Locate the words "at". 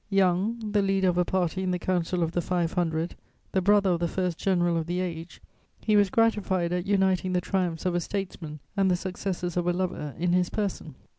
6.73-6.87